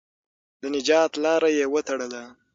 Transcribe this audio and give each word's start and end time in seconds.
د 0.61 0.63
نجات 0.75 1.11
لاره 1.23 1.49
یې 1.57 1.65
وتړله. 1.73 2.23